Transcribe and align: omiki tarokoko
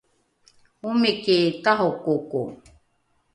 omiki 0.89 1.37
tarokoko 1.63 2.41